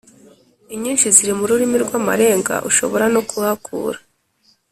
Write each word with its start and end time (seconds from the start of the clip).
inyinshi 0.75 1.05
ziri 1.15 1.33
mu 1.37 1.43
rurimi 1.49 1.75
rw 1.83 1.91
amarenga 1.99 2.53
Ushobora 2.69 3.05
no 3.13 3.21
kuhakura 3.29 3.97